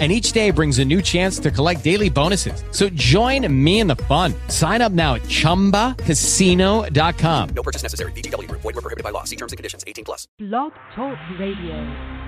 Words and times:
and 0.00 0.10
each 0.10 0.32
day 0.32 0.50
brings 0.50 0.80
a 0.80 0.84
new 0.84 1.00
chance 1.00 1.38
to 1.38 1.52
collect 1.52 1.84
daily 1.84 2.10
bonuses. 2.10 2.64
So 2.72 2.88
join 2.88 3.46
me 3.64 3.78
in 3.78 3.86
the 3.86 3.96
fun. 3.96 4.34
Sign 4.48 4.82
up 4.82 4.90
now 4.90 5.14
at 5.14 5.22
ChumbaCasino.com. 5.22 7.48
No 7.54 7.62
purchase 7.62 7.84
necessary. 7.84 8.10
VGW. 8.12 8.50
Void 8.50 8.64
were 8.64 8.72
prohibited 8.72 9.04
by 9.04 9.10
law. 9.10 9.22
See 9.22 9.36
terms 9.36 9.52
and 9.52 9.56
conditions. 9.56 9.84
18 9.86 10.04
plus. 10.04 10.26
Blog 10.40 10.72
Talk 10.96 11.16
Radio. 11.38 12.24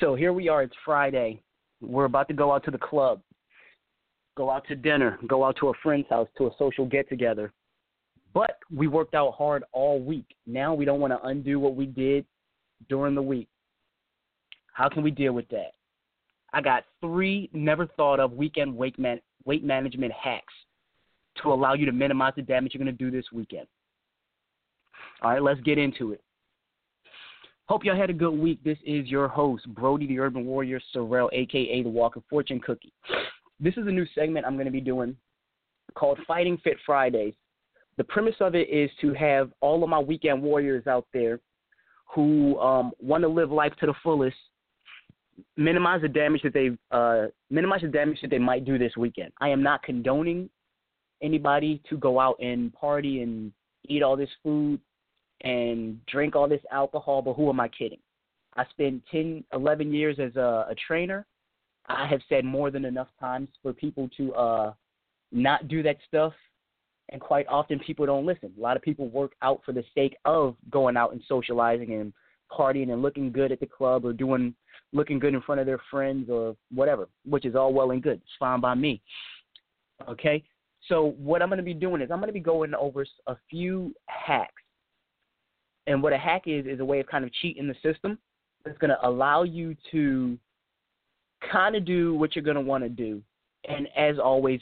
So 0.00 0.14
here 0.14 0.32
we 0.32 0.48
are. 0.48 0.62
It's 0.62 0.74
Friday. 0.84 1.40
We're 1.80 2.06
about 2.06 2.28
to 2.28 2.34
go 2.34 2.52
out 2.52 2.64
to 2.64 2.70
the 2.70 2.78
club, 2.78 3.20
go 4.36 4.50
out 4.50 4.66
to 4.68 4.76
dinner, 4.76 5.18
go 5.26 5.44
out 5.44 5.56
to 5.60 5.68
a 5.68 5.72
friend's 5.82 6.08
house, 6.08 6.28
to 6.38 6.46
a 6.46 6.50
social 6.58 6.86
get 6.86 7.08
together. 7.08 7.52
But 8.34 8.58
we 8.74 8.88
worked 8.88 9.14
out 9.14 9.34
hard 9.34 9.62
all 9.72 10.00
week. 10.00 10.26
Now 10.46 10.74
we 10.74 10.84
don't 10.84 11.00
want 11.00 11.12
to 11.12 11.26
undo 11.26 11.60
what 11.60 11.76
we 11.76 11.86
did 11.86 12.26
during 12.88 13.14
the 13.14 13.22
week. 13.22 13.48
How 14.72 14.88
can 14.88 15.04
we 15.04 15.12
deal 15.12 15.32
with 15.32 15.48
that? 15.50 15.72
I 16.52 16.60
got 16.60 16.84
three 17.00 17.48
never 17.52 17.86
thought 17.86 18.20
of 18.20 18.32
weekend 18.32 18.76
weight, 18.76 18.98
man- 18.98 19.20
weight 19.44 19.64
management 19.64 20.12
hacks 20.12 20.52
to 21.42 21.52
allow 21.52 21.74
you 21.74 21.86
to 21.86 21.92
minimize 21.92 22.32
the 22.36 22.42
damage 22.42 22.74
you're 22.74 22.84
going 22.84 22.96
to 22.96 23.04
do 23.04 23.10
this 23.10 23.26
weekend. 23.32 23.66
All 25.22 25.30
right, 25.30 25.42
let's 25.42 25.60
get 25.60 25.78
into 25.78 26.12
it. 26.12 26.20
Hope 27.66 27.84
y'all 27.84 27.96
had 27.96 28.10
a 28.10 28.14
good 28.14 28.32
week. 28.34 28.62
This 28.62 28.78
is 28.84 29.06
your 29.06 29.26
host, 29.26 29.66
Brody 29.74 30.06
the 30.06 30.18
Urban 30.18 30.44
Warrior 30.44 30.80
Sorrell, 30.94 31.28
aka 31.32 31.82
the 31.82 31.88
Walking 31.88 32.22
Fortune 32.28 32.60
Cookie. 32.60 32.92
This 33.58 33.74
is 33.76 33.86
a 33.86 33.90
new 33.90 34.06
segment 34.14 34.44
I'm 34.44 34.54
going 34.54 34.66
to 34.66 34.72
be 34.72 34.80
doing 34.80 35.16
called 35.94 36.18
Fighting 36.26 36.58
Fit 36.62 36.76
Fridays 36.84 37.34
the 37.96 38.04
premise 38.04 38.34
of 38.40 38.54
it 38.54 38.68
is 38.68 38.90
to 39.00 39.12
have 39.14 39.52
all 39.60 39.82
of 39.82 39.88
my 39.88 39.98
weekend 39.98 40.42
warriors 40.42 40.86
out 40.86 41.06
there 41.12 41.40
who 42.06 42.58
um, 42.58 42.92
want 43.00 43.22
to 43.22 43.28
live 43.28 43.50
life 43.50 43.72
to 43.80 43.86
the 43.86 43.94
fullest, 44.02 44.36
minimize 45.56 46.02
the 46.02 46.08
damage 46.08 46.42
that 46.42 46.52
they 46.52 46.70
uh, 46.90 47.26
minimize 47.50 47.82
the 47.82 47.88
damage 47.88 48.18
that 48.22 48.30
they 48.30 48.38
might 48.38 48.64
do 48.64 48.78
this 48.78 48.96
weekend. 48.96 49.32
I 49.40 49.48
am 49.48 49.62
not 49.62 49.82
condoning 49.82 50.48
anybody 51.22 51.80
to 51.88 51.96
go 51.96 52.20
out 52.20 52.36
and 52.40 52.72
party 52.72 53.22
and 53.22 53.52
eat 53.88 54.02
all 54.02 54.16
this 54.16 54.30
food 54.42 54.80
and 55.42 56.04
drink 56.06 56.36
all 56.36 56.48
this 56.48 56.62
alcohol, 56.72 57.22
but 57.22 57.34
who 57.34 57.48
am 57.48 57.60
I 57.60 57.68
kidding? 57.68 57.98
I 58.56 58.64
spent 58.70 59.02
10, 59.10 59.44
11 59.52 59.92
years 59.92 60.18
as 60.20 60.36
a, 60.36 60.66
a 60.70 60.74
trainer. 60.86 61.26
I 61.86 62.06
have 62.06 62.20
said 62.28 62.44
more 62.44 62.70
than 62.70 62.84
enough 62.84 63.08
times 63.20 63.48
for 63.62 63.72
people 63.72 64.08
to 64.16 64.34
uh, 64.34 64.72
not 65.32 65.68
do 65.68 65.82
that 65.82 65.96
stuff 66.06 66.32
and 67.10 67.20
quite 67.20 67.46
often 67.48 67.78
people 67.78 68.06
don't 68.06 68.26
listen. 68.26 68.52
A 68.56 68.60
lot 68.60 68.76
of 68.76 68.82
people 68.82 69.08
work 69.08 69.32
out 69.42 69.60
for 69.64 69.72
the 69.72 69.84
sake 69.94 70.16
of 70.24 70.56
going 70.70 70.96
out 70.96 71.12
and 71.12 71.22
socializing 71.28 71.92
and 71.92 72.12
partying 72.50 72.92
and 72.92 73.02
looking 73.02 73.30
good 73.30 73.52
at 73.52 73.60
the 73.60 73.66
club 73.66 74.04
or 74.04 74.12
doing 74.12 74.54
looking 74.92 75.18
good 75.18 75.34
in 75.34 75.42
front 75.42 75.60
of 75.60 75.66
their 75.66 75.80
friends 75.90 76.30
or 76.30 76.56
whatever, 76.72 77.08
which 77.26 77.44
is 77.44 77.56
all 77.56 77.72
well 77.72 77.90
and 77.90 78.02
good. 78.02 78.20
It's 78.22 78.30
fine 78.38 78.60
by 78.60 78.74
me. 78.74 79.02
Okay? 80.08 80.42
So 80.88 81.14
what 81.18 81.42
I'm 81.42 81.48
going 81.48 81.58
to 81.58 81.64
be 81.64 81.74
doing 81.74 82.00
is 82.00 82.10
I'm 82.10 82.18
going 82.18 82.28
to 82.28 82.32
be 82.32 82.40
going 82.40 82.74
over 82.74 83.04
a 83.26 83.36
few 83.50 83.94
hacks. 84.06 84.62
And 85.86 86.02
what 86.02 86.12
a 86.12 86.18
hack 86.18 86.42
is 86.46 86.66
is 86.66 86.80
a 86.80 86.84
way 86.84 87.00
of 87.00 87.06
kind 87.06 87.24
of 87.24 87.32
cheating 87.34 87.66
the 87.66 87.74
system. 87.82 88.18
It's 88.64 88.78
going 88.78 88.90
to 88.90 89.06
allow 89.06 89.42
you 89.42 89.76
to 89.90 90.38
kind 91.52 91.76
of 91.76 91.84
do 91.84 92.14
what 92.14 92.34
you're 92.34 92.44
going 92.44 92.54
to 92.54 92.62
want 92.62 92.84
to 92.84 92.88
do 92.88 93.20
and 93.68 93.88
as 93.96 94.18
always, 94.18 94.60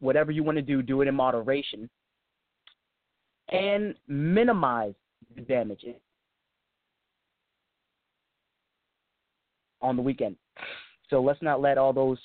whatever 0.00 0.30
you 0.30 0.42
want 0.42 0.56
to 0.56 0.62
do, 0.62 0.82
do 0.82 1.00
it 1.00 1.08
in 1.08 1.14
moderation 1.14 1.88
and 3.48 3.94
minimize 4.08 4.94
the 5.34 5.42
damage 5.42 5.84
on 9.80 9.96
the 9.96 10.02
weekend. 10.02 10.36
So 11.10 11.20
let's 11.20 11.42
not 11.42 11.60
let 11.60 11.78
all 11.78 11.92
those 11.92 12.18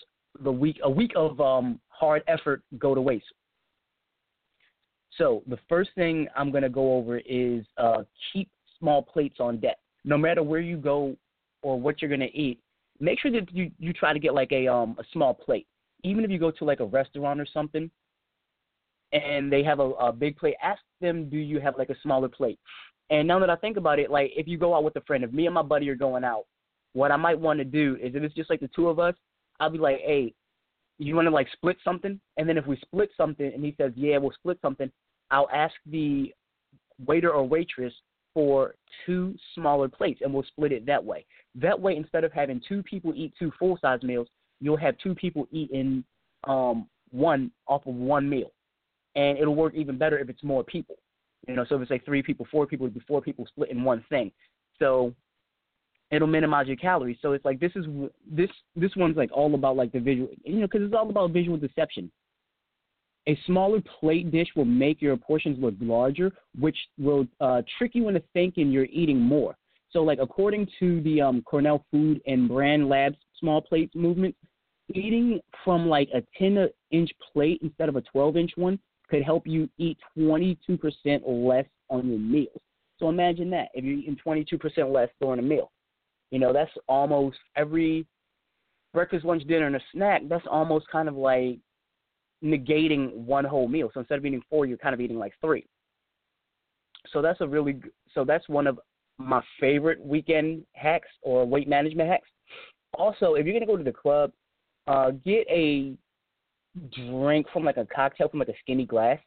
the 0.43 0.51
week 0.51 0.79
a 0.83 0.89
week 0.89 1.11
of 1.15 1.39
um, 1.41 1.79
hard 1.89 2.23
effort 2.27 2.61
go 2.77 2.93
to 2.93 3.01
waste. 3.01 3.25
So 5.17 5.41
the 5.47 5.57
first 5.67 5.89
thing 5.95 6.27
I'm 6.35 6.51
going 6.51 6.63
to 6.63 6.69
go 6.69 6.95
over 6.95 7.17
is 7.19 7.65
uh, 7.77 8.03
keep 8.31 8.49
small 8.77 9.01
plates 9.01 9.37
on 9.39 9.59
deck. 9.59 9.77
No 10.05 10.17
matter 10.17 10.43
where 10.43 10.59
you 10.59 10.77
go 10.77 11.17
or 11.63 11.79
what 11.79 12.01
you're 12.01 12.09
going 12.09 12.19
to 12.19 12.37
eat, 12.37 12.59
make 12.99 13.19
sure 13.19 13.31
that 13.31 13.51
you, 13.53 13.71
you 13.79 13.93
try 13.93 14.13
to 14.13 14.19
get 14.19 14.35
like 14.35 14.51
a 14.51 14.67
um, 14.67 14.95
a 14.99 15.03
small 15.11 15.33
plate 15.33 15.67
even 16.07 16.23
if 16.23 16.31
you 16.31 16.39
go 16.39 16.51
to 16.51 16.65
like 16.65 16.79
a 16.79 16.85
restaurant 16.85 17.39
or 17.39 17.47
something 17.51 17.89
and 19.11 19.51
they 19.51 19.63
have 19.63 19.79
a, 19.79 19.89
a 19.91 20.11
big 20.11 20.37
plate, 20.37 20.55
ask 20.61 20.81
them, 21.01 21.29
do 21.29 21.37
you 21.37 21.59
have 21.59 21.77
like 21.77 21.89
a 21.89 21.99
smaller 22.01 22.27
plate? 22.27 22.59
And 23.09 23.27
now 23.27 23.39
that 23.39 23.49
I 23.49 23.55
think 23.55 23.77
about 23.77 23.99
it, 23.99 24.11
like 24.11 24.31
if 24.35 24.47
you 24.47 24.57
go 24.57 24.75
out 24.75 24.83
with 24.83 24.95
a 24.95 25.01
friend, 25.01 25.23
if 25.23 25.31
me 25.31 25.45
and 25.45 25.55
my 25.55 25.61
buddy 25.61 25.89
are 25.89 25.95
going 25.95 26.23
out, 26.23 26.45
what 26.93 27.11
I 27.11 27.15
might 27.15 27.39
want 27.39 27.59
to 27.59 27.65
do 27.65 27.97
is 28.01 28.15
if 28.15 28.23
it's 28.23 28.35
just 28.35 28.49
like 28.49 28.59
the 28.59 28.69
two 28.75 28.89
of 28.89 28.99
us, 28.99 29.15
I'll 29.59 29.69
be 29.69 29.77
like, 29.77 29.99
hey, 29.99 30.33
you 30.97 31.15
want 31.15 31.27
to 31.27 31.33
like 31.33 31.47
split 31.53 31.77
something? 31.83 32.19
And 32.37 32.49
then 32.49 32.57
if 32.57 32.65
we 32.65 32.77
split 32.77 33.09
something 33.15 33.51
and 33.53 33.63
he 33.63 33.75
says, 33.77 33.91
yeah, 33.95 34.17
we'll 34.17 34.31
split 34.31 34.57
something, 34.61 34.91
I'll 35.31 35.49
ask 35.53 35.75
the 35.85 36.33
waiter 37.05 37.31
or 37.31 37.47
waitress 37.47 37.93
for 38.33 38.75
two 39.05 39.35
smaller 39.55 39.87
plates 39.87 40.21
and 40.23 40.33
we'll 40.33 40.43
split 40.43 40.71
it 40.71 40.85
that 40.85 41.03
way. 41.03 41.25
That 41.55 41.79
way, 41.79 41.95
instead 41.95 42.23
of 42.23 42.31
having 42.31 42.61
two 42.67 42.83
people 42.83 43.13
eat 43.15 43.33
two 43.37 43.51
full 43.57 43.77
size 43.81 44.03
meals, 44.03 44.27
you'll 44.59 44.77
have 44.77 44.95
two 44.97 45.15
people 45.15 45.47
eating 45.51 46.03
um, 46.45 46.87
one 47.11 47.51
off 47.67 47.85
of 47.85 47.95
one 47.95 48.29
meal, 48.29 48.51
and 49.15 49.37
it'll 49.37 49.55
work 49.55 49.73
even 49.75 49.97
better 49.97 50.17
if 50.19 50.29
it's 50.29 50.43
more 50.43 50.63
people. 50.63 50.95
You 51.47 51.55
know, 51.55 51.65
so 51.67 51.75
if 51.75 51.81
it's 51.81 51.91
like 51.91 52.05
three 52.05 52.23
people, 52.23 52.47
four 52.51 52.65
people, 52.65 52.85
it'd 52.85 52.93
be 52.93 53.05
four 53.07 53.21
people 53.21 53.45
splitting 53.47 53.83
one 53.83 54.03
thing. 54.09 54.31
So 54.79 55.13
it'll 56.11 56.27
minimize 56.27 56.67
your 56.67 56.77
calories. 56.77 57.17
So 57.21 57.33
it's 57.33 57.45
like 57.45 57.59
this 57.59 57.71
is 57.75 57.85
this 58.29 58.49
this 58.75 58.91
one's 58.95 59.17
like 59.17 59.31
all 59.31 59.53
about 59.55 59.75
like 59.75 59.91
the 59.91 59.99
visual, 59.99 60.29
you 60.43 60.59
know, 60.59 60.67
because 60.67 60.81
it's 60.85 60.95
all 60.95 61.09
about 61.09 61.31
visual 61.31 61.57
deception. 61.57 62.11
A 63.27 63.37
smaller 63.45 63.81
plate 63.99 64.31
dish 64.31 64.47
will 64.55 64.65
make 64.65 65.01
your 65.01 65.17
portions 65.17 65.57
look 65.59 65.73
larger, 65.81 66.31
which 66.57 66.77
will 66.97 67.27
uh, 67.41 67.61
trick 67.77 67.91
you 67.93 68.07
into 68.07 68.23
thinking 68.33 68.71
you're 68.71 68.85
eating 68.85 69.19
more. 69.19 69.57
So, 69.91 70.03
like 70.03 70.19
according 70.21 70.67
to 70.79 71.01
the 71.01 71.21
um, 71.21 71.41
Cornell 71.41 71.85
Food 71.91 72.21
and 72.25 72.47
Brand 72.47 72.87
Labs 72.87 73.17
small 73.39 73.61
plates 73.61 73.93
movement, 73.95 74.35
eating 74.93 75.39
from 75.63 75.87
like 75.87 76.09
a 76.13 76.21
10 76.37 76.69
inch 76.91 77.11
plate 77.33 77.59
instead 77.61 77.89
of 77.89 77.95
a 77.95 78.01
12 78.01 78.37
inch 78.37 78.51
one 78.55 78.79
could 79.09 79.23
help 79.23 79.47
you 79.47 79.69
eat 79.77 79.97
22% 80.17 80.57
less 81.25 81.65
on 81.89 82.09
your 82.09 82.19
meals. 82.19 82.59
So 82.99 83.09
imagine 83.09 83.49
that 83.51 83.69
if 83.73 83.83
you're 83.83 83.95
eating 83.95 84.17
22% 84.25 84.91
less 84.91 85.09
during 85.21 85.39
a 85.39 85.43
meal. 85.43 85.71
You 86.31 86.39
know, 86.39 86.51
that's 86.51 86.71
almost 86.89 87.37
every 87.55 88.05
breakfast, 88.93 89.23
lunch, 89.23 89.43
dinner, 89.47 89.67
and 89.67 89.75
a 89.75 89.81
snack. 89.93 90.23
That's 90.27 90.45
almost 90.49 90.87
kind 90.91 91.07
of 91.07 91.15
like 91.15 91.59
negating 92.43 93.13
one 93.13 93.45
whole 93.45 93.67
meal. 93.67 93.89
So 93.93 94.01
instead 94.01 94.17
of 94.17 94.25
eating 94.25 94.41
four, 94.49 94.65
you're 94.65 94.77
kind 94.77 94.93
of 94.93 95.01
eating 95.01 95.17
like 95.17 95.33
three. 95.41 95.65
So 97.13 97.21
that's 97.21 97.39
a 97.41 97.47
really 97.47 97.79
so 98.13 98.25
that's 98.25 98.49
one 98.49 98.67
of 98.67 98.79
my 99.17 99.41
favorite 99.59 100.03
weekend 100.03 100.63
hacks 100.73 101.07
or 101.21 101.45
weight 101.45 101.67
management 101.67 102.09
hacks. 102.09 102.27
Also, 102.93 103.35
if 103.35 103.45
you're 103.45 103.53
gonna 103.53 103.65
go 103.65 103.77
to 103.77 103.83
the 103.83 103.91
club, 103.91 104.31
uh, 104.87 105.11
get 105.11 105.45
a 105.49 105.93
drink 107.07 107.47
from 107.51 107.63
like 107.63 107.77
a 107.77 107.85
cocktail 107.85 108.29
from 108.29 108.39
like 108.39 108.49
a 108.49 108.57
skinny 108.61 108.85
glass. 108.85 109.19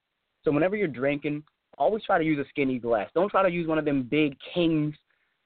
So 0.45 0.51
whenever 0.51 0.77
you're 0.77 0.89
drinking, 0.89 1.43
always 1.79 2.05
try 2.05 2.19
to 2.19 2.25
use 2.25 2.39
a 2.39 2.49
skinny 2.49 2.79
glass. 2.79 3.11
Don't 3.15 3.31
try 3.31 3.43
to 3.43 3.51
use 3.51 3.67
one 3.67 3.79
of 3.79 3.85
them 3.85 4.03
big 4.03 4.37
kings, 4.55 4.95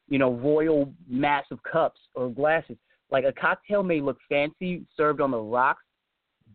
you 0.08 0.18
know, 0.18 0.32
royal 0.32 0.92
massive 1.08 1.58
cups 1.62 2.00
or 2.14 2.28
glasses. 2.28 2.76
Like 3.10 3.24
a 3.24 3.32
cocktail 3.32 3.82
may 3.82 4.00
look 4.00 4.18
fancy 4.28 4.84
served 4.96 5.20
on 5.20 5.30
the 5.30 5.38
rocks, 5.38 5.82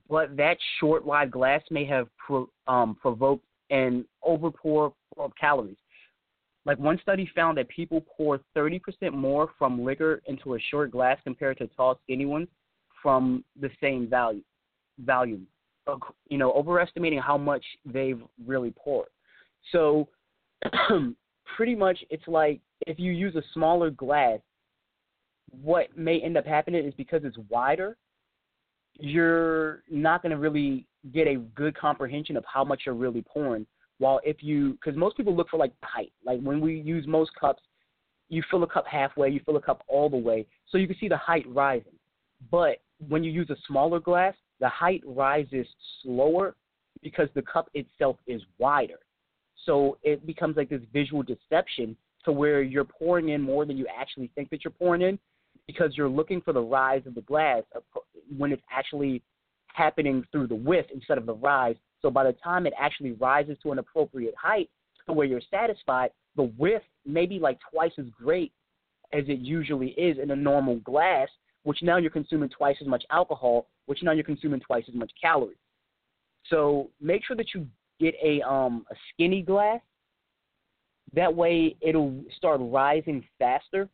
but 0.10 0.36
that 0.38 0.58
short 0.80 1.06
wide 1.06 1.32
glass 1.32 1.62
may 1.70 1.86
have 1.86 2.08
pro, 2.18 2.50
um, 2.68 2.96
provoked 2.96 3.46
an 3.70 4.06
overpour 4.28 4.94
of 5.18 5.32
calories. 5.40 5.78
Like 6.66 6.78
one 6.80 7.00
study 7.02 7.30
found 7.34 7.58
that 7.58 7.70
people 7.70 8.04
pour 8.16 8.40
30% 8.56 8.80
more 9.14 9.50
from 9.58 9.84
liquor 9.84 10.22
into 10.28 10.56
a 10.56 10.60
short 10.72 10.92
glass 10.92 11.18
compared 11.24 11.58
to 11.60 11.68
tall, 11.68 12.00
skinny 12.04 12.26
ones 12.26 12.48
from 13.02 13.44
the 13.60 13.70
same 13.82 14.08
value 14.10 14.42
volume. 15.06 15.48
You 16.30 16.38
know, 16.38 16.52
overestimating 16.54 17.20
how 17.20 17.38
much 17.38 17.64
they've 17.86 18.22
really 18.46 18.72
poured. 18.78 19.08
So, 19.72 20.08
pretty 21.56 21.76
much, 21.76 21.98
it's 22.10 22.28
like 22.28 22.60
if 22.86 23.00
you 23.00 23.12
use 23.12 23.36
a 23.36 23.42
smaller 23.54 23.90
glass, 23.90 24.40
what 25.62 25.96
may 25.98 26.20
end 26.20 26.38
up 26.38 26.46
happening 26.46 26.86
is 26.86 26.94
because 26.96 27.22
it's 27.24 27.38
wider, 27.50 27.98
you're 29.00 29.84
not 29.90 30.22
going 30.22 30.32
to 30.32 30.38
really 30.38 30.86
get 31.14 31.28
a 31.28 31.36
good 31.56 31.76
comprehension 31.76 32.38
of 32.38 32.44
how 32.52 32.64
much 32.64 32.82
you're 32.86 32.96
really 32.96 33.24
pouring. 33.24 33.66
While 33.98 34.22
if 34.24 34.44
you, 34.44 34.74
because 34.74 34.98
most 34.98 35.18
people 35.18 35.36
look 35.36 35.50
for 35.50 35.58
like 35.58 35.74
height. 35.82 36.12
Like 36.24 36.40
when 36.42 36.62
we 36.62 36.80
use 36.80 37.08
most 37.08 37.32
cups, 37.40 37.62
you 38.30 38.44
fill 38.52 38.64
a 38.64 38.68
cup 38.68 38.86
halfway, 38.88 39.30
you 39.30 39.42
fill 39.46 39.58
a 39.58 39.62
cup 39.62 39.84
all 39.88 40.10
the 40.10 40.18
way, 40.18 40.46
so 40.70 40.78
you 40.78 40.88
can 40.88 40.96
see 41.00 41.08
the 41.08 41.18
height 41.18 41.46
rising. 41.48 41.94
But 42.52 42.78
when 43.08 43.24
you 43.24 43.32
use 43.32 43.50
a 43.50 43.56
smaller 43.68 44.00
glass, 44.00 44.34
the 44.60 44.70
height 44.70 45.02
rises 45.06 45.66
slower 46.04 46.56
because 47.02 47.30
the 47.34 47.42
cup 47.42 47.70
itself 47.74 48.18
is 48.28 48.42
wider. 48.58 49.00
So 49.66 49.98
it 50.04 50.26
becomes 50.26 50.58
like 50.58 50.70
this 50.70 50.82
visual 50.92 51.24
deception 51.24 51.96
to 52.26 52.32
where 52.32 52.62
you're 52.62 52.84
pouring 52.84 53.30
in 53.30 53.42
more 53.42 53.66
than 53.66 53.78
you 53.78 53.88
actually 53.88 54.30
think 54.36 54.50
that 54.50 54.64
you're 54.64 54.72
pouring 54.72 55.02
in 55.02 55.20
because 55.68 55.96
you're 55.96 56.10
looking 56.10 56.42
for 56.42 56.54
the 56.54 56.62
rise 56.62 57.04
of 57.06 57.16
the 57.16 57.22
glass 57.22 57.64
when 58.38 58.52
it's 58.52 58.64
actually 58.72 59.22
happening 59.68 60.26
through 60.32 60.48
the 60.48 60.56
width 60.56 60.90
instead 60.94 61.18
of 61.18 61.26
the 61.26 61.36
rise. 61.36 61.76
So 62.02 62.10
by 62.10 62.24
the 62.24 62.34
time 62.34 62.66
it 62.66 62.74
actually 62.78 63.14
rises 63.14 63.58
to 63.64 63.72
an 63.72 63.80
appropriate 63.80 64.34
height 64.42 64.70
to 65.06 65.14
where 65.14 65.28
you're 65.28 65.42
satisfied, 65.52 66.10
the 66.36 66.52
width 66.58 66.84
may 67.06 67.26
be 67.26 67.40
like 67.40 67.60
twice 67.72 67.92
as 67.98 68.06
great 68.18 68.52
as 69.14 69.24
it 69.28 69.40
usually 69.40 69.90
is 69.90 70.18
in 70.22 70.32
a 70.32 70.36
normal 70.36 70.78
glass, 70.78 71.28
which 71.70 71.84
now 71.84 71.98
you're 71.98 72.10
consuming 72.10 72.50
twice 72.50 72.78
as 72.82 72.88
much 72.88 73.04
alcohol, 73.12 73.68
which 73.86 74.02
now 74.02 74.12
you're 74.12 74.24
consuming 74.24 74.60
twice 74.60 74.86
as 74.88 74.96
much 74.96 75.12
calories. 75.22 75.56
So 76.48 76.90
make 77.00 77.24
sure 77.24 77.36
that 77.36 77.54
you 77.54 77.68
get 78.00 78.16
a 78.24 78.42
um 78.42 78.88
a 78.90 78.96
skinny 79.14 79.44
glass. 79.44 79.80
That 81.14 81.32
way 81.32 81.76
it'll 81.80 82.24
start 82.36 82.60
rising 82.64 83.24
faster, 83.38 83.88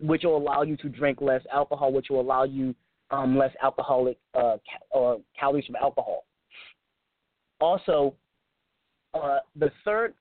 which 0.00 0.24
will 0.24 0.36
allow 0.36 0.60
you 0.60 0.76
to 0.76 0.90
drink 0.90 1.22
less 1.22 1.40
alcohol, 1.50 1.94
which 1.94 2.08
will 2.10 2.20
allow 2.20 2.44
you 2.44 2.74
um, 3.10 3.38
less 3.38 3.54
alcoholic 3.62 4.18
uh, 4.34 4.58
ca- 4.68 4.98
uh, 4.98 5.16
calories 5.38 5.64
from 5.64 5.76
alcohol. 5.76 6.24
Also, 7.58 8.14
uh, 9.14 9.38
the 9.56 9.70
third 9.82 10.12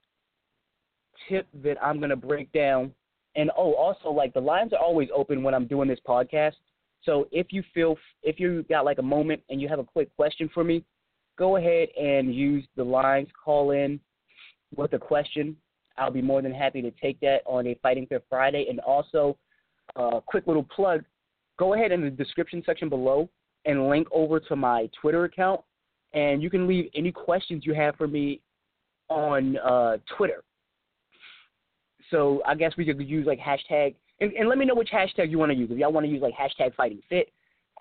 tip 1.27 1.47
that 1.63 1.75
I'm 1.83 1.97
going 1.97 2.11
to 2.11 2.15
break 2.15 2.49
down, 2.53 2.93
and 3.39 3.51
oh, 3.57 3.73
also 3.73 4.09
like 4.09 4.33
the 4.33 4.39
lines 4.39 4.73
are 4.73 4.79
always 4.79 5.09
open 5.15 5.43
when 5.43 5.53
I'm 5.53 5.65
doing 5.65 5.87
this 5.87 5.99
podcast. 6.07 6.55
So 7.03 7.27
if 7.31 7.47
you 7.51 7.63
feel 7.73 7.97
if 8.23 8.39
you 8.39 8.63
got 8.63 8.85
like 8.85 8.99
a 8.99 9.03
moment 9.03 9.41
and 9.49 9.61
you 9.61 9.67
have 9.69 9.79
a 9.79 9.83
quick 9.83 10.13
question 10.15 10.49
for 10.53 10.63
me, 10.63 10.83
go 11.37 11.55
ahead 11.55 11.89
and 11.99 12.33
use 12.35 12.65
the 12.75 12.83
lines. 12.83 13.29
Call 13.43 13.71
in 13.71 13.99
with 14.75 14.93
a 14.93 14.99
question. 14.99 15.55
I'll 15.97 16.11
be 16.11 16.21
more 16.21 16.41
than 16.41 16.53
happy 16.53 16.81
to 16.81 16.91
take 16.91 17.19
that 17.21 17.41
on 17.45 17.67
a 17.67 17.75
Fighting 17.81 18.07
Fit 18.07 18.25
Friday. 18.29 18.67
And 18.69 18.79
also, 18.81 19.37
a 19.95 20.01
uh, 20.01 20.19
quick 20.19 20.45
little 20.45 20.63
plug 20.63 21.03
go 21.57 21.73
ahead 21.73 21.91
in 21.91 22.01
the 22.01 22.09
description 22.09 22.63
section 22.65 22.89
below 22.89 23.29
and 23.65 23.89
link 23.89 24.07
over 24.11 24.39
to 24.39 24.55
my 24.55 24.89
Twitter 24.99 25.25
account, 25.25 25.61
and 26.13 26.41
you 26.41 26.49
can 26.49 26.67
leave 26.67 26.89
any 26.95 27.11
questions 27.11 27.63
you 27.65 27.73
have 27.73 27.95
for 27.97 28.07
me 28.07 28.39
on 29.09 29.57
uh, 29.57 29.97
Twitter. 30.15 30.43
So 32.11 32.41
I 32.45 32.55
guess 32.55 32.73
we 32.77 32.85
could 32.85 32.99
use 33.01 33.27
like 33.27 33.39
hashtag, 33.39 33.95
and, 34.19 34.31
and 34.33 34.49
let 34.49 34.57
me 34.57 34.65
know 34.65 34.75
which 34.75 34.89
hashtag 34.89 35.29
you 35.29 35.37
want 35.37 35.51
to 35.51 35.57
use. 35.57 35.69
If 35.71 35.77
y'all 35.77 35.91
want 35.91 36.05
to 36.05 36.11
use 36.11 36.21
like 36.21 36.33
hashtag 36.33 36.75
Fighting 36.75 37.01
Fit, 37.09 37.31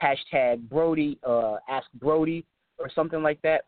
hashtag 0.03 0.69
Brody, 0.69 1.19
uh, 1.27 1.57
Ask 1.69 1.87
Brody, 1.95 2.45
or 2.79 2.91
something 2.95 3.23
like 3.23 3.41
that, 3.43 3.63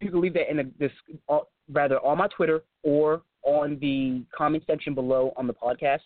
you 0.00 0.10
can 0.10 0.20
leave 0.20 0.34
that 0.34 0.50
in 0.50 0.56
the 0.58 0.70
this 0.78 0.92
uh, 1.28 1.40
rather 1.70 1.98
on 2.00 2.18
my 2.18 2.28
Twitter 2.28 2.62
or 2.82 3.22
on 3.42 3.78
the 3.80 4.22
comment 4.36 4.64
section 4.66 4.94
below 4.94 5.32
on 5.36 5.46
the 5.46 5.54
podcast. 5.54 6.00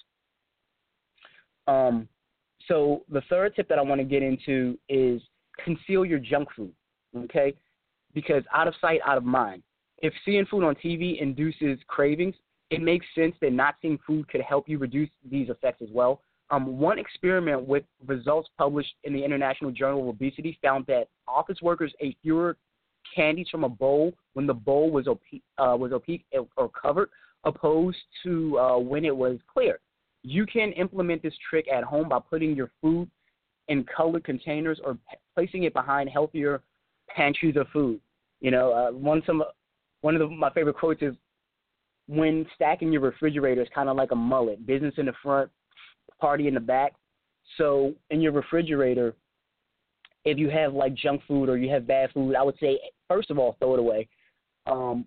Um, 1.67 2.09
so 2.69 3.03
the 3.11 3.23
third 3.29 3.55
tip 3.57 3.69
that 3.69 3.79
I 3.79 3.83
want 3.83 4.01
to 4.01 4.05
get 4.05 4.23
into 4.23 4.79
is 4.89 5.21
conceal 5.65 6.05
your 6.05 6.19
junk 6.19 6.49
food, 6.55 6.73
okay? 7.17 7.55
Because 8.15 8.43
out 8.55 8.69
of 8.69 8.75
sight, 8.81 9.01
out 9.05 9.17
of 9.17 9.25
mind. 9.25 9.63
If 9.99 10.13
seeing 10.25 10.47
food 10.47 10.65
on 10.65 10.75
TV 10.77 11.21
induces 11.21 11.79
cravings, 11.87 12.35
it 12.71 12.81
makes 12.81 13.07
sense 13.15 13.35
that 13.41 13.53
not 13.53 13.77
seeing 13.83 13.99
food 14.07 14.29
could 14.29 14.41
help 14.41 14.69
you 14.69 14.79
reduce 14.79 15.11
these 15.29 15.49
effects 15.49 15.83
as 15.83 15.89
well. 15.93 16.23
Um, 16.51 16.79
one 16.79 16.99
experiment 16.99 17.67
with 17.67 17.85
results 18.07 18.49
published 18.59 18.95
in 19.05 19.13
the 19.13 19.25
International 19.25 19.71
Journal 19.71 20.03
of 20.03 20.09
Obesity 20.09 20.59
found 20.63 20.85
that 20.87 21.09
office 21.29 21.59
workers 21.63 21.93
ate 22.01 22.17
fewer 22.23 22.57
candies 23.15 23.49
from 23.51 23.65
a 23.65 23.69
bowl 23.69 24.13
when 24.35 24.47
the 24.47 24.55
bowl 24.55 24.91
was 24.91 25.07
opaque, 25.07 25.43
uh, 25.59 25.77
was 25.79 25.93
opaque 25.93 26.25
or 26.57 26.69
covered, 26.69 27.11
opposed 27.45 27.99
to 28.23 28.59
uh, 28.59 28.79
when 28.79 29.05
it 29.05 29.17
was 29.17 29.39
clear. 29.53 29.79
You 30.23 30.45
can 30.45 30.73
implement 30.73 31.23
this 31.23 31.35
trick 31.49 31.67
at 31.73 31.85
home 31.85 32.09
by 32.09 32.19
putting 32.19 32.55
your 32.55 32.71
food 32.81 33.09
in 33.69 33.85
colored 33.85 34.25
containers 34.25 34.81
or 34.85 34.95
p- 34.95 35.17
placing 35.35 35.63
it 35.65 35.73
behind 35.73 36.11
healthier 36.11 36.63
pantries 37.09 37.57
of 37.57 37.69
food. 37.73 38.01
You 38.41 38.51
know, 38.51 38.73
uh, 38.73 38.91
one 38.91 39.23
some 39.25 39.43
one 40.03 40.15
of 40.15 40.21
the, 40.21 40.29
my 40.29 40.51
favorite 40.51 40.77
quotes 40.77 41.03
is 41.03 41.15
when 42.11 42.45
stacking 42.57 42.93
your 42.93 43.03
refrigerator 43.03 43.63
is 43.63 43.69
kind 43.73 43.89
of 43.89 43.97
like 43.97 44.11
a 44.11 44.17
mullet, 44.17 44.67
business 44.67 44.95
in 44.99 45.07
the 45.07 45.13
front, 45.23 45.49
party 46.21 46.49
in 46.49 46.55
the 46.55 46.61
back. 46.61 46.95
So 47.57 47.95
in 48.11 48.21
your 48.21 48.33
refrigerator, 48.33 49.15
if 50.25 50.37
you 50.37 50.51
have 50.51 50.75
like 50.75 50.93
junk 50.95 51.23
food 51.29 51.49
or 51.49 51.57
you 51.57 51.71
have 51.71 51.87
bad 51.87 52.11
food, 52.13 52.35
I 52.35 52.43
would 52.43 52.59
say 52.59 52.81
first 53.07 53.31
of 53.31 53.39
all 53.39 53.57
throw 53.61 53.75
it 53.75 53.79
away. 53.79 54.09
Um, 54.67 55.05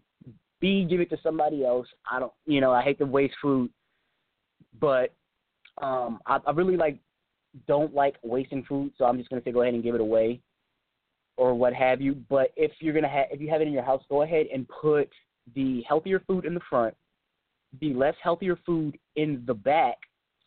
B 0.62 0.86
give 0.90 1.02
it 1.02 1.10
to 1.10 1.18
somebody 1.22 1.66
else. 1.66 1.88
I 2.10 2.22
don't, 2.22 2.32
you 2.46 2.62
know, 2.62 2.72
I 2.72 2.82
hate 2.82 3.00
to 3.00 3.06
waste 3.06 3.36
food, 3.42 3.70
but 4.80 5.14
um, 5.82 6.20
I, 6.26 6.40
I 6.48 6.52
really 6.52 6.78
like 6.78 7.00
don't 7.68 7.94
like 7.94 8.16
wasting 8.24 8.64
food, 8.64 8.94
so 8.98 9.04
I'm 9.04 9.18
just 9.18 9.30
gonna 9.30 9.42
say 9.44 9.52
go 9.52 9.62
ahead 9.64 9.74
and 9.74 9.84
give 9.84 9.94
it 9.94 10.02
away, 10.02 10.40
or 11.36 11.54
what 11.54 11.74
have 11.74 12.00
you. 12.00 12.16
But 12.30 12.54
if 12.56 12.72
you're 12.80 12.94
gonna 12.94 13.10
have 13.10 13.26
if 13.30 13.42
you 13.42 13.50
have 13.50 13.60
it 13.60 13.68
in 13.68 13.74
your 13.74 13.84
house, 13.84 14.04
go 14.10 14.22
ahead 14.22 14.46
and 14.54 14.66
put 14.70 15.10
the 15.56 15.84
healthier 15.88 16.22
food 16.26 16.46
in 16.46 16.54
the 16.54 16.62
front, 16.70 16.96
the 17.82 17.94
less 17.94 18.16
healthier 18.22 18.58
food 18.66 18.98
in 19.16 19.44
the 19.46 19.54
back. 19.54 19.98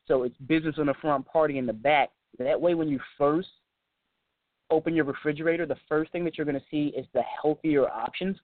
So 0.06 0.22
it's 0.22 0.37
business 0.46 0.76
in 0.78 0.87
the 0.87 0.94
front, 0.94 1.26
party 1.26 1.58
in 1.58 1.66
the 1.66 1.72
back. 1.72 2.10
That 2.38 2.60
way, 2.60 2.75
when 2.75 2.88
you 2.88 3.00
first 3.19 3.48
open 4.70 4.94
your 4.94 5.04
refrigerator, 5.04 5.66
the 5.66 5.76
first 5.88 6.12
thing 6.12 6.25
that 6.25 6.37
you're 6.37 6.44
going 6.44 6.58
to 6.58 6.66
see 6.70 6.93
is 6.96 7.06
the 7.12 7.22
healthier 7.43 7.88
options, 7.88 8.37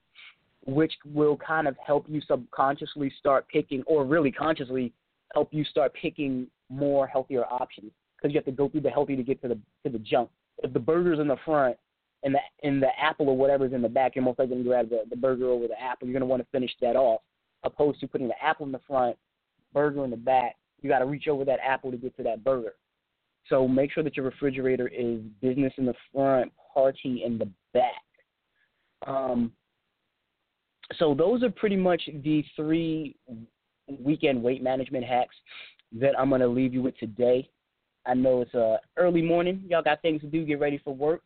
which 0.65 0.93
will 1.05 1.37
kind 1.37 1.69
of 1.69 1.77
help 1.85 2.07
you 2.09 2.21
subconsciously 2.27 3.13
start 3.19 3.47
picking, 3.49 3.83
or 3.87 4.05
really 4.05 4.33
consciously 4.33 4.93
help 5.35 5.49
you 5.53 5.65
start 5.65 5.93
picking 5.95 6.47
more 6.69 7.07
healthier 7.07 7.45
options 7.47 7.93
because 8.17 8.33
you 8.33 8.39
have 8.39 8.45
to 8.45 8.53
go 8.53 8.69
through 8.69 8.81
the 8.81 8.91
healthy 8.91 9.17
to 9.17 9.23
get 9.23 9.41
to 9.43 9.49
the 9.49 9.59
to 9.85 9.91
the 9.91 9.99
junk. 9.99 10.31
If 10.63 10.73
the 10.73 10.79
burger's 10.79 11.19
in 11.19 11.29
the 11.29 11.37
front 11.45 11.77
and 12.23 12.35
the 12.35 12.39
and 12.63 12.83
the 12.83 12.89
apple 13.01 13.29
or 13.29 13.37
whatever's 13.37 13.73
in 13.73 13.83
the 13.83 13.89
back, 13.89 14.15
you're 14.15 14.25
most 14.25 14.39
likely 14.39 14.55
going 14.55 14.65
to 14.65 14.69
grab 14.69 14.89
the, 14.89 15.03
the 15.11 15.17
burger 15.17 15.47
over 15.47 15.67
the 15.67 15.81
apple. 15.81 16.07
You're 16.07 16.19
going 16.19 16.21
to 16.21 16.27
want 16.27 16.43
to 16.43 16.49
finish 16.51 16.71
that 16.81 16.97
off, 16.97 17.21
opposed 17.65 18.01
to 18.01 18.07
putting 18.07 18.29
the 18.29 18.43
apple 18.43 18.67
in 18.67 18.73
the 18.73 18.81
front, 18.87 19.17
burger 19.73 20.05
in 20.05 20.11
the 20.11 20.17
back. 20.17 20.57
You 20.81 20.89
got 20.89 21.01
to 21.01 21.07
reach 21.07 21.29
over 21.29 21.45
that 21.45 21.61
apple 21.65 21.91
to 21.91 21.97
get 21.97 22.17
to 22.17 22.23
that 22.25 22.45
burger. 22.45 22.75
So 23.49 23.67
make 23.67 23.93
sure 23.93 24.05
that 24.05 24.17
your 24.17 24.27
refrigerator 24.27 24.89
is 24.89 25.21
business 25.41 25.73
in 25.77 25.87
the 25.87 25.95
front, 26.13 26.53
party 26.73 27.23
in 27.25 27.39
the 27.39 27.49
back. 27.75 28.03
Um, 29.07 29.53
so 30.99 31.15
those 31.15 31.43
are 31.43 31.51
pretty 31.51 31.77
much 31.77 32.03
the 32.23 32.45
three 32.55 33.17
weekend 34.01 34.43
weight 34.43 34.63
management 34.63 35.05
hacks 35.05 35.35
that 36.01 36.19
I'm 36.19 36.29
going 36.29 36.41
to 36.41 36.49
leave 36.49 36.73
you 36.73 36.83
with 36.83 36.97
today. 36.99 37.49
I 38.07 38.15
know 38.15 38.43
it's 38.43 38.55
uh, 38.55 38.79
early 38.97 39.23
morning. 39.23 39.65
Y'all 39.69 39.83
got 39.83 40.03
things 40.03 40.21
to 40.23 40.27
do. 40.27 40.45
Get 40.45 40.61
ready 40.61 40.81
for 40.83 40.95
work. 40.95 41.23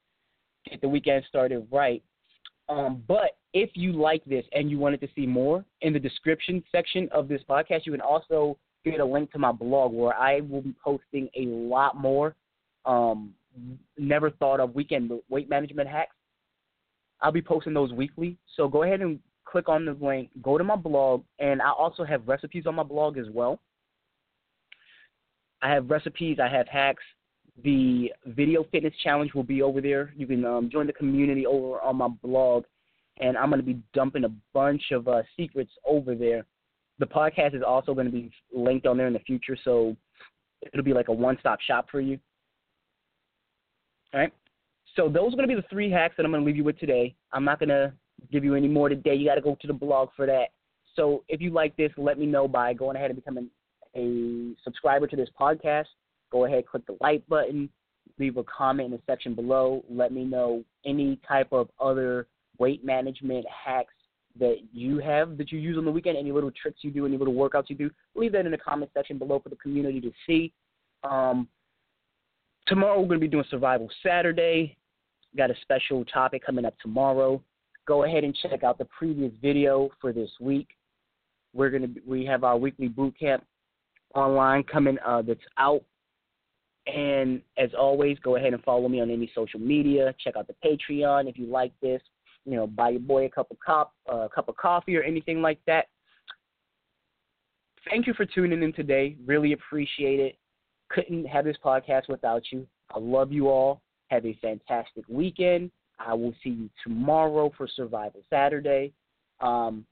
Get 0.68 0.80
the 0.80 0.88
weekend 0.88 1.24
started 1.28 1.66
right. 1.70 2.02
Um, 2.68 3.02
but 3.06 3.36
if 3.52 3.70
you 3.74 3.92
like 3.92 4.24
this 4.24 4.44
and 4.52 4.70
you 4.70 4.78
wanted 4.78 5.00
to 5.00 5.08
see 5.14 5.26
more, 5.26 5.64
in 5.82 5.92
the 5.92 5.98
description 5.98 6.62
section 6.72 7.08
of 7.12 7.28
this 7.28 7.40
podcast, 7.48 7.86
you 7.86 7.92
can 7.92 8.00
also 8.00 8.58
get 8.84 9.00
a 9.00 9.04
link 9.04 9.30
to 9.32 9.38
my 9.38 9.52
blog 9.52 9.92
where 9.92 10.14
I 10.14 10.40
will 10.40 10.62
be 10.62 10.74
posting 10.82 11.28
a 11.36 11.46
lot 11.46 11.96
more 11.96 12.34
um, 12.84 13.34
never 13.98 14.30
thought 14.30 14.60
of 14.60 14.74
weekend 14.74 15.10
weight 15.28 15.48
management 15.48 15.88
hacks. 15.88 16.14
I'll 17.20 17.32
be 17.32 17.42
posting 17.42 17.74
those 17.74 17.92
weekly. 17.92 18.36
So 18.56 18.68
go 18.68 18.82
ahead 18.82 19.00
and 19.00 19.18
click 19.44 19.68
on 19.68 19.84
the 19.84 19.96
link, 20.00 20.30
go 20.42 20.58
to 20.58 20.64
my 20.64 20.76
blog, 20.76 21.22
and 21.38 21.62
I 21.62 21.70
also 21.70 22.04
have 22.04 22.28
recipes 22.28 22.64
on 22.66 22.74
my 22.74 22.82
blog 22.82 23.16
as 23.16 23.26
well. 23.32 23.60
I 25.62 25.72
have 25.72 25.88
recipes, 25.88 26.38
I 26.42 26.48
have 26.48 26.68
hacks. 26.68 27.02
The 27.64 28.12
video 28.26 28.64
fitness 28.70 28.92
challenge 29.02 29.32
will 29.34 29.42
be 29.42 29.62
over 29.62 29.80
there. 29.80 30.12
You 30.16 30.26
can 30.26 30.44
um, 30.44 30.68
join 30.70 30.86
the 30.86 30.92
community 30.92 31.46
over 31.46 31.80
on 31.80 31.96
my 31.96 32.08
blog, 32.08 32.64
and 33.18 33.36
I'm 33.36 33.48
going 33.48 33.60
to 33.60 33.66
be 33.66 33.80
dumping 33.94 34.24
a 34.24 34.32
bunch 34.52 34.82
of 34.92 35.08
uh, 35.08 35.22
secrets 35.36 35.70
over 35.86 36.14
there. 36.14 36.44
The 36.98 37.06
podcast 37.06 37.54
is 37.54 37.62
also 37.66 37.94
going 37.94 38.06
to 38.06 38.12
be 38.12 38.30
linked 38.54 38.86
on 38.86 38.96
there 38.96 39.06
in 39.06 39.12
the 39.12 39.20
future, 39.20 39.56
so 39.64 39.96
it'll 40.62 40.84
be 40.84 40.92
like 40.92 41.08
a 41.08 41.12
one-stop 41.12 41.60
shop 41.60 41.86
for 41.90 42.00
you. 42.00 42.18
All 44.12 44.20
right. 44.20 44.32
So 44.94 45.08
those 45.08 45.32
are 45.32 45.36
going 45.36 45.48
to 45.48 45.54
be 45.54 45.60
the 45.60 45.68
three 45.68 45.90
hacks 45.90 46.14
that 46.16 46.24
I'm 46.24 46.32
going 46.32 46.42
to 46.42 46.46
leave 46.46 46.56
you 46.56 46.64
with 46.64 46.78
today. 46.78 47.14
I'm 47.32 47.44
not 47.44 47.58
going 47.58 47.68
to 47.68 47.92
give 48.32 48.44
you 48.44 48.54
any 48.54 48.68
more 48.68 48.88
today. 48.88 49.14
You 49.14 49.26
got 49.26 49.34
to 49.34 49.42
go 49.42 49.56
to 49.60 49.66
the 49.66 49.74
blog 49.74 50.08
for 50.16 50.26
that. 50.26 50.48
So 50.94 51.22
if 51.28 51.40
you 51.40 51.50
like 51.50 51.76
this, 51.76 51.92
let 51.98 52.18
me 52.18 52.24
know 52.24 52.48
by 52.48 52.72
going 52.72 52.96
ahead 52.96 53.10
and 53.10 53.16
becoming 53.16 53.50
a 53.94 54.54
subscriber 54.64 55.06
to 55.06 55.16
this 55.16 55.28
podcast. 55.38 55.86
Go 56.30 56.44
ahead, 56.44 56.66
click 56.66 56.86
the 56.86 56.96
like 57.00 57.26
button, 57.28 57.68
leave 58.18 58.36
a 58.36 58.44
comment 58.44 58.86
in 58.86 58.92
the 58.92 59.02
section 59.06 59.34
below. 59.34 59.84
Let 59.88 60.12
me 60.12 60.24
know 60.24 60.64
any 60.84 61.18
type 61.26 61.48
of 61.52 61.68
other 61.80 62.26
weight 62.58 62.84
management 62.84 63.46
hacks 63.48 63.92
that 64.38 64.56
you 64.72 64.98
have 64.98 65.38
that 65.38 65.50
you 65.50 65.58
use 65.58 65.78
on 65.78 65.84
the 65.84 65.90
weekend, 65.90 66.16
any 66.16 66.32
little 66.32 66.50
tricks 66.50 66.80
you 66.82 66.90
do, 66.90 67.06
any 67.06 67.16
little 67.16 67.34
workouts 67.34 67.68
you 67.68 67.76
do, 67.76 67.90
leave 68.14 68.32
that 68.32 68.44
in 68.44 68.52
the 68.52 68.58
comment 68.58 68.90
section 68.94 69.18
below 69.18 69.40
for 69.40 69.48
the 69.48 69.56
community 69.56 70.00
to 70.00 70.12
see. 70.26 70.52
Um, 71.04 71.48
tomorrow 72.66 73.00
we're 73.00 73.08
going 73.08 73.20
to 73.20 73.26
be 73.26 73.28
doing 73.28 73.44
Survival 73.50 73.88
Saturday. 74.02 74.76
Got 75.36 75.50
a 75.50 75.54
special 75.62 76.04
topic 76.04 76.44
coming 76.44 76.64
up 76.64 76.74
tomorrow. 76.80 77.42
Go 77.86 78.04
ahead 78.04 78.24
and 78.24 78.34
check 78.34 78.64
out 78.64 78.78
the 78.78 78.86
previous 78.86 79.32
video 79.40 79.90
for 80.00 80.12
this 80.12 80.30
week. 80.40 80.68
We're 81.54 81.70
gonna 81.70 81.88
we 82.06 82.24
have 82.26 82.44
our 82.44 82.56
weekly 82.56 82.88
boot 82.88 83.14
camp 83.18 83.44
online 84.14 84.62
coming 84.64 84.98
uh, 85.06 85.22
that's 85.22 85.40
out. 85.56 85.82
And 86.86 87.42
as 87.58 87.70
always, 87.76 88.18
go 88.20 88.36
ahead 88.36 88.54
and 88.54 88.62
follow 88.62 88.88
me 88.88 89.00
on 89.00 89.10
any 89.10 89.30
social 89.34 89.58
media. 89.58 90.14
Check 90.22 90.36
out 90.36 90.46
the 90.46 90.54
Patreon 90.64 91.28
if 91.28 91.36
you 91.36 91.46
like 91.46 91.72
this. 91.82 92.00
You 92.44 92.56
know, 92.56 92.66
buy 92.66 92.90
your 92.90 93.00
boy 93.00 93.24
a 93.26 93.28
cup 93.28 93.50
of 93.50 93.58
cop, 93.58 93.92
uh, 94.10 94.18
a 94.18 94.28
cup 94.28 94.48
of 94.48 94.56
coffee 94.56 94.96
or 94.96 95.02
anything 95.02 95.42
like 95.42 95.58
that. 95.66 95.86
Thank 97.90 98.06
you 98.06 98.14
for 98.14 98.24
tuning 98.24 98.62
in 98.62 98.72
today. 98.72 99.16
Really 99.26 99.52
appreciate 99.52 100.20
it. 100.20 100.36
Couldn't 100.88 101.26
have 101.26 101.44
this 101.44 101.56
podcast 101.64 102.08
without 102.08 102.42
you. 102.52 102.66
I 102.94 102.98
love 103.00 103.32
you 103.32 103.48
all. 103.48 103.80
Have 104.10 104.24
a 104.24 104.38
fantastic 104.40 105.04
weekend. 105.08 105.72
I 105.98 106.14
will 106.14 106.34
see 106.44 106.50
you 106.50 106.70
tomorrow 106.84 107.52
for 107.56 107.66
Survival 107.66 108.22
Saturday. 108.30 108.92
Um, 109.40 109.84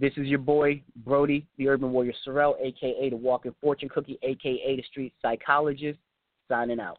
this 0.00 0.12
is 0.16 0.26
your 0.26 0.38
boy, 0.38 0.82
Brody, 1.04 1.46
the 1.58 1.68
Urban 1.68 1.92
Warrior 1.92 2.12
Sorrell, 2.26 2.54
aka 2.60 3.10
the 3.10 3.16
Walking 3.16 3.54
Fortune 3.60 3.88
Cookie, 3.88 4.18
aka 4.22 4.76
the 4.76 4.82
Street 4.90 5.12
Psychologist, 5.20 5.98
signing 6.48 6.80
out. 6.80 6.98